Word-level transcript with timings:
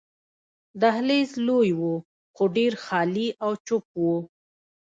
دهلېز 0.81 1.31
لوی 1.47 1.69
وو، 1.79 1.93
خو 2.35 2.43
ډېر 2.57 2.73
خالي 2.85 3.27
او 3.43 3.51
چوپ 3.67 3.85
وو. 4.01 4.15